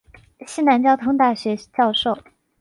[0.47, 2.17] 西南交通大学教授。